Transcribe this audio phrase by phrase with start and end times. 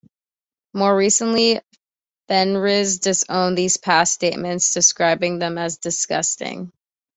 [0.73, 1.61] More recently,
[2.27, 6.71] Fenriz disowned these past statements, describing them as "disgusting".